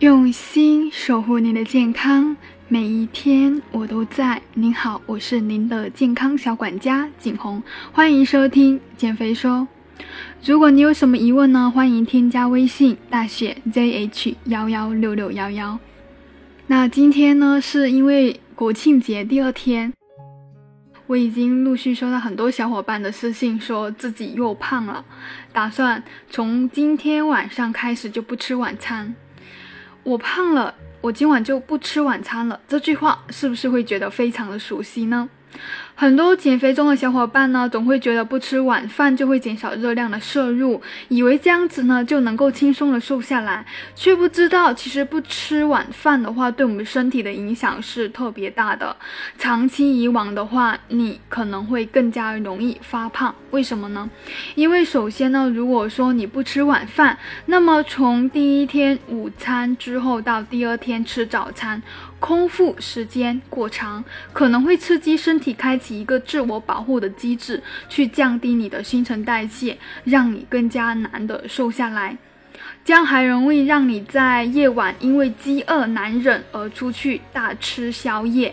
[0.00, 2.36] 用心守护您的健康，
[2.68, 4.40] 每一天我都在。
[4.54, 7.60] 您好，我是您的健康小管家景红，
[7.90, 9.66] 欢迎收听减肥说。
[10.44, 15.76] 如果你有什么疑问呢，欢迎添加微信大写 zh 幺幺六六幺幺。
[16.68, 19.92] 那今天呢，是因为国庆节第二天，
[21.08, 25.04] 我已经陆续收到很多小伙伴的私信，说自己又胖了，
[25.52, 29.12] 打算从今天晚上开始就不吃晚餐。
[30.02, 32.58] 我胖了，我今晚就不吃晚餐了。
[32.66, 35.28] 这句话是不是会觉得非常的熟悉呢？
[35.94, 48.94] 很多减肥中的小伙伴呢，总会觉得不吃晚饭就会减少热量的摄入，以为这样子呢就能够轻松的瘦下来，却不知道其实不吃晚饭的话，对我们身体的影响是特别大的。
[49.36, 53.34] 长期以往的话，你可能会更加容易发胖。
[53.50, 54.08] 为什么呢？
[54.54, 61.82] 因为首先呢，如果说你不吃晚饭，那么从第一天午餐之后到第二天吃早餐。
[62.20, 72.16] 空腹时间过长，可能会刺激身体开启一个自我保护的机制，去降低你的新陈代谢，让你更加难的瘦下来。
[72.84, 78.52] 这样还容易让你在夜晚因为饥饿难忍而出去大吃宵夜。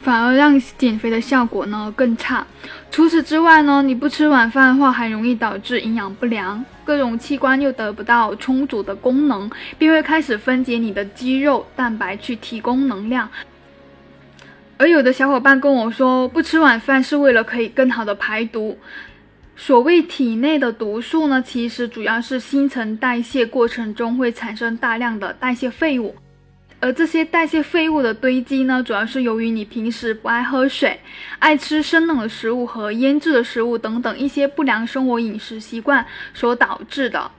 [0.00, 2.46] 反而让减肥的效果呢更差。
[2.90, 13.28] 除此之外呢，你不吃晚饭的话，还容易导致营养不良，各种器官又得不到充足的功能，便会开始分解你的肌肉蛋白去提供能量。
[14.78, 18.78] 而有的小伙伴跟我说，不吃晚饭是为了可以更好的排毒。
[19.56, 26.14] 所谓体内的毒素呢，其实主要是新陈代谢过程中会产生大量的代谢废物。
[26.80, 31.00] 而这些代谢废物的堆积呢，主要是由于你平时不爱喝水、
[31.40, 37.30] 爱吃生冷的食物和腌制的食物等等一些不良生活饮食习惯所导致的。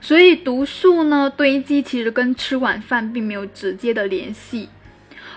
[0.00, 4.68] 所以毒素呢堆积其实跟吃晚饭并没有直接的联系。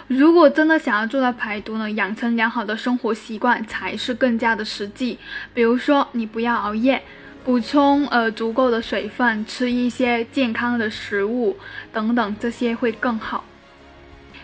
[0.08, 5.20] 如果真的想要做到排毒呢，养成良好的生活习惯才是更加的实际。
[5.54, 7.04] 比如说，你不要熬夜。
[7.44, 11.58] 补充呃足够的水分，吃一些健康的食物
[11.92, 13.44] 等等，这些会更好。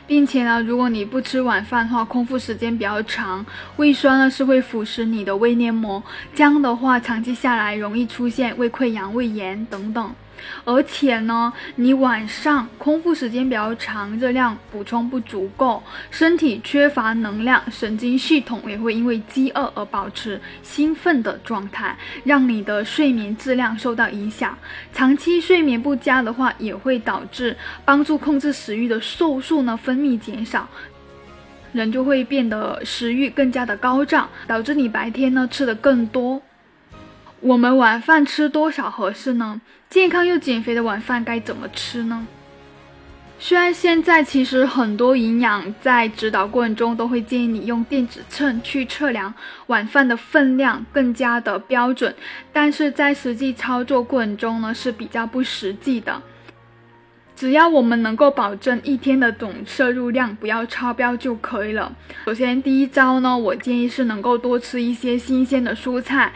[0.05, 3.45] 并且呢，如果你不吃晚饭的话，空腹时间比较长，
[3.77, 6.01] 胃酸呢是会腐蚀你的胃黏膜，
[6.33, 10.13] 这样的话长期下来容易出现胃溃疡、胃炎等等。
[10.63, 24.57] 而且呢，你晚上空腹时间比较长，热量补充不足够，身体缺乏能量，神经系统也会因为饥饿而保持兴奋的状态，让你的睡眠质量受到影响。
[24.93, 27.55] 长期睡眠不佳的话，也会导致
[27.85, 30.67] 帮助控制食欲的瘦素呢分泌减少，
[31.71, 36.41] 人就会变得食欲更加的高涨，导致你白天呢吃的更多。
[37.41, 39.61] 我们晚饭吃多少合适呢？
[39.89, 42.27] 健康又减肥的晚饭该怎么吃呢？
[43.39, 49.33] 虽然现在其实很多营养在指导过程中都会建议你用电子秤去测量
[49.67, 52.13] 晚饭的分量，更加的标准，
[52.51, 56.21] 但是在实际操作过程中呢是比较不实际的。
[57.39, 61.89] 只要我们能够保证一天的总摄入量不要超标就可以了。
[62.25, 66.33] 首先，第一招呢，我建议是能够多吃一些新鲜的蔬菜。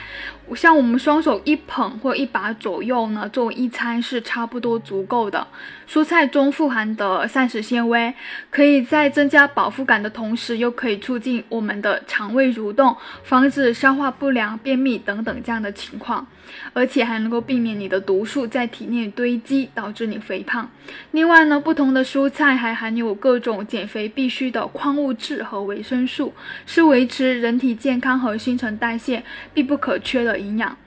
[0.55, 5.45] 像我们双手一捧或一把左右呢，作为一餐是差不多足够的。
[5.89, 8.13] 蔬菜中富含的膳食纤维，
[8.49, 16.27] 可以在增加饱腹感的同时，又可以促进我们的肠胃蠕动，防止消化不良、便秘等等这样的情况，
[16.73, 20.69] 而且还能够避免你的毒素在体内堆积，导致你肥胖。
[21.11, 26.33] 另外呢，不同的蔬菜还含有各种减肥必需的矿物质和维生素，
[26.65, 29.23] 是维持人体健康和新陈代谢
[29.53, 30.39] 必不可缺的。
[30.39, 30.77] 营养，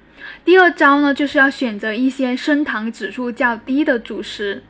[0.45, 4.63] 第二招呢，就是要选择一些升糖指数较低的主食。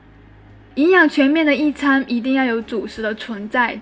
[0.74, 3.80] 营养全面的一餐一定要有主食的存在。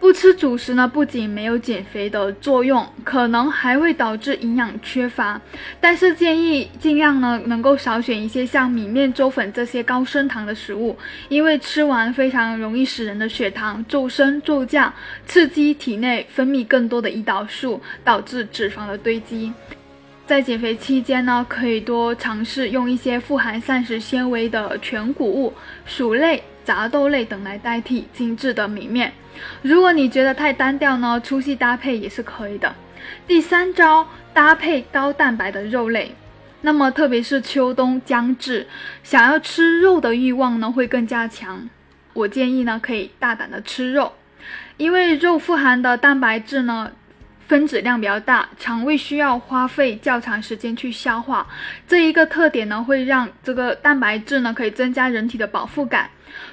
[0.00, 5.38] 不吃主食呢，不仅没有减肥的作用，可能还会导致营养缺乏。
[5.78, 10.96] 但是建议尽量呢，能够少选一些像米面、粥粉这些高升糖的食物，
[11.28, 14.90] 因为吃完非常容易使人的血糖骤升骤降，
[15.26, 19.52] 刺激体内分泌更多的胰岛素，导致脂肪的堆积。
[20.26, 25.52] 在减肥期间呢，可以多尝试用一些富含膳食纤维的全谷物、
[25.84, 29.12] 薯类、杂豆类等来代替精致的米面。
[29.62, 32.74] 如果你觉得太单调呢，粗细搭配也是可以的。
[33.26, 36.14] 第三招，搭配高蛋白的肉类。
[36.62, 38.66] 那么特别是秋冬将至，
[39.02, 41.68] 想要吃肉的欲望呢会更加强。
[42.12, 44.12] 我建议呢可以大胆的吃肉，
[44.76, 46.92] 因为肉富含的蛋白质呢。
[47.50, 51.44] 分子量比较大，肠胃需要花费较长时间去消化。
[51.84, 56.08] 这一个特点呢，会让这个蛋白质呢可以增加人体的饱腹感，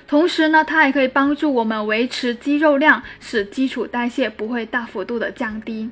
[0.08, 5.88] 同时呢，它还可以帮助我们维持肌肉量，使基础代谢不会大幅度的降低。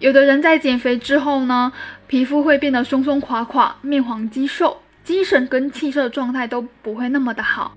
[0.00, 1.72] 有的人在减肥之后呢，
[2.08, 7.76] 皮肤会变得松松垮垮、面黄肌瘦，精神跟气色状态都不会那么的好。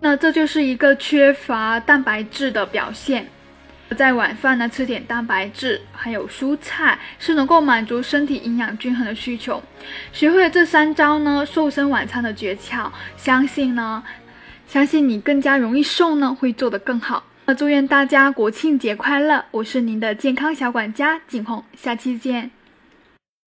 [0.00, 3.28] 那这就是一个缺乏蛋白质的表现。
[3.96, 9.62] 在晚饭呢，吃点蛋白质，还有蔬菜，是能够满足身体营养均衡的需求。
[10.12, 14.02] 学会了这三招呢，瘦身晚餐的诀窍，相信呢，
[14.66, 17.24] 相信你更加容易瘦呢，会做得更好。
[17.46, 19.42] 那祝愿大家国庆节快乐！
[19.52, 22.57] 我是您的健康小管家景红，下期见。